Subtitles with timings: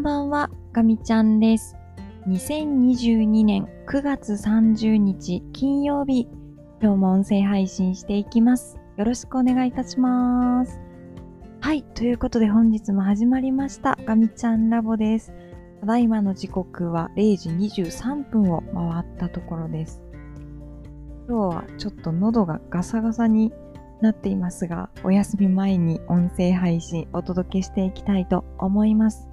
[0.00, 1.76] んばんは、ガミちゃんです。
[2.26, 6.26] 2022年9月30日金曜日、
[6.80, 8.78] 今日も音声配信していきます。
[8.96, 10.80] よろしくお願いいたします。
[11.60, 15.34] はい、ということで本日も始まりました、ガミちゃんラボです。
[15.80, 20.00] ただいまの時刻は0時23分を回ったところです。
[21.28, 23.52] 今日はちょっと喉がガサガサに
[24.00, 29.29] なっていますが、お休み前に音声配信お届けしていきたいと思います。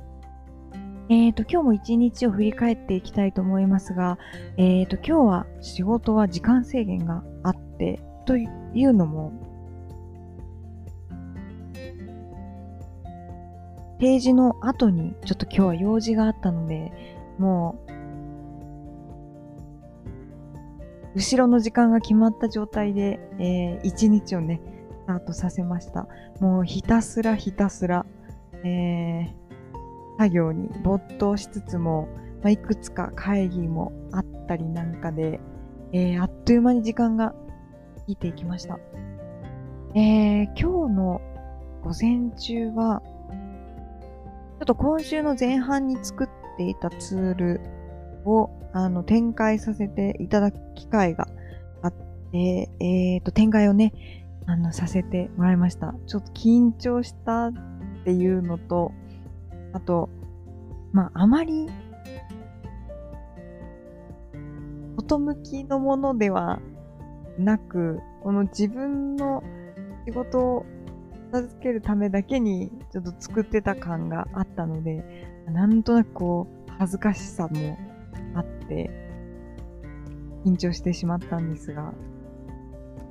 [1.09, 4.17] え、ー、と、今日も一日を振り返っていきたいと思いますが、
[4.57, 8.45] え、ー、と、今日は仕事は時間制限があって、とい
[8.83, 9.31] うのも、
[13.99, 16.91] ページの後にちょっと今日は用事があったので、
[17.39, 17.91] もう、
[21.15, 24.59] 後ろの時間が決まった状態で、えー、一日をね、
[25.03, 26.05] スタートさせました。
[26.41, 28.05] もうひたすらひたすら、
[28.65, 29.46] えー、
[30.17, 32.07] 作業に没頭しつつも、
[32.41, 35.39] まあ、いくつか会議もあったりなんかで、
[35.93, 37.35] えー、あっという間に時間が過
[38.07, 38.79] ぎていきました。
[39.95, 41.21] えー、今日の
[41.81, 43.01] 午前中は、
[44.59, 47.61] ちょっと今週の前半に作っていたツール
[48.25, 51.27] をあの展開させていただく機会が
[51.81, 51.93] あっ
[52.31, 53.93] て、えっ、ー、と、展開をね、
[54.45, 55.95] あの、させてもらいました。
[56.07, 57.53] ちょっと緊張したっ
[58.03, 58.91] ていうのと、
[59.77, 60.09] あと、
[60.91, 61.69] まあ、あまり、
[64.95, 66.59] 外向きのものでは
[67.37, 69.43] なく、この自分の
[70.07, 70.65] 仕事を
[71.31, 77.77] 片付けるためだけにちょっと作ってた感があったので、なんとなくこう、恥ずかしさも
[78.33, 78.89] あって、
[80.43, 81.93] 緊張してしまったんですが、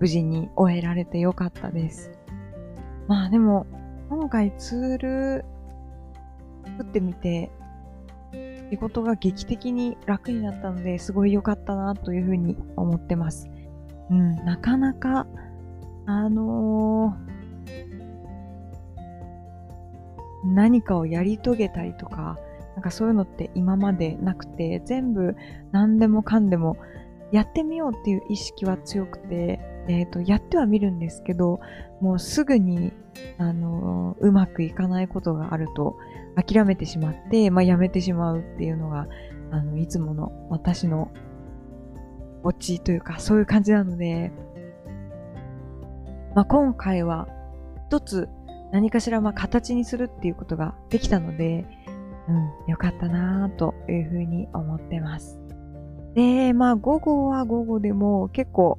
[0.00, 2.11] 無事に終えられてよかったです。
[3.06, 3.67] まあでも、
[4.09, 5.44] 今回ツール
[6.77, 7.50] 作ってみて、
[8.70, 13.48] 仕事が劇的に楽になったので、すごい良かったなというふうに思ってます。
[14.10, 15.26] うん、なかなか、
[16.06, 22.38] あのー、何かをやり遂げたりとか、
[22.75, 25.37] なんかそういうのって今までなくて、全部
[25.72, 26.76] 何でもかんでも
[27.32, 31.60] やってみようっていう意識は強くて、えっ、ー、と、やってはみるんですけど、
[32.00, 32.92] もうすぐに、
[33.38, 35.97] あの、うまくいかないことがあると、
[36.37, 39.06] 諦めてしまって、まあ、やめてしまうっていうのが、
[39.50, 41.10] あの、いつもの私の
[42.42, 44.32] オチというか、そういう感じなので、
[46.34, 47.28] まあ、今回は
[47.88, 48.28] 一つ
[48.72, 51.64] 何かしらまあ形にするっていうことができたので、
[52.28, 55.41] うん、よかったなぁというふうに思ってます。
[56.16, 58.78] で、まあ午後は午後でも結構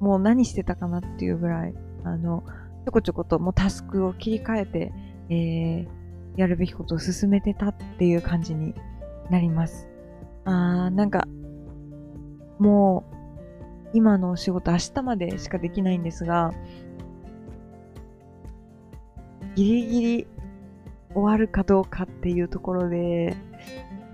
[0.00, 1.74] もう何してたかなっていうぐらい、
[2.04, 2.44] あの、
[2.84, 4.92] ちょこちょこともうタスクを切り替えて、
[5.30, 5.88] えー、
[6.36, 8.74] やるべきことを進めてたっていう感じに
[9.30, 9.88] なります。
[10.44, 11.26] あー、なんか、
[12.58, 13.16] もう、
[13.94, 16.52] 今のお仕事明日までしかできないんですが、
[19.54, 20.26] ギリギリ
[21.14, 23.34] 終わるかどうかっていうところで、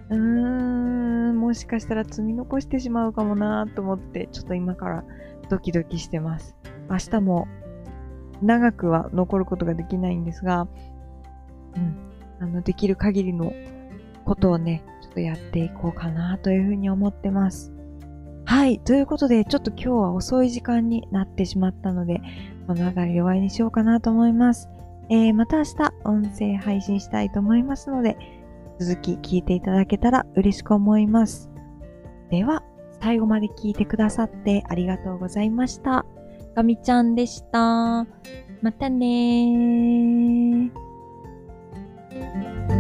[0.09, 1.22] うーん、
[1.53, 5.05] もしかしたら積み残してしまうかもなと思って、ちょっと今から
[5.51, 6.57] ドキドキしてます。
[6.89, 7.47] 明日も
[8.41, 10.67] 長くは残ることができないんですが、
[11.77, 11.95] うん、
[12.41, 13.53] あの、できる限りの
[14.25, 17.71] ことをね、ちょっとやっていこうかなというふうに思ってます。
[18.47, 18.79] はい。
[18.79, 22.23] ということで、ちょっと今日は遅い時間になってしまったので、
[22.67, 24.71] この辺りで終わりにしようかなと思います。
[25.11, 28.17] えー、また明日音声配信したいと思いますので、
[28.83, 31.51] 続き聞いていただけたら嬉しく思います。
[32.31, 32.63] では、
[33.01, 36.05] 最後まで聞いてくださってありがとうございました。
[36.55, 38.07] ガミちゃんでした。
[38.61, 40.71] またねー。
[42.13, 42.72] Thank you.